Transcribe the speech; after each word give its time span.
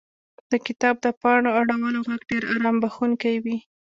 •د 0.51 0.53
کتاب 0.65 0.95
د 1.05 1.07
پاڼو 1.21 1.49
اړولو 1.59 1.99
ږغ 2.07 2.21
ډېر 2.29 2.43
آرام 2.53 2.75
بښونکی 2.83 3.35
وي. 3.43 3.57